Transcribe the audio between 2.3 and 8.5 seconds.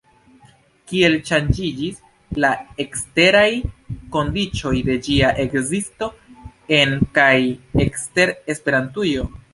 la eksteraj kondiĉoj de ĝia ekzisto, en kaj ekster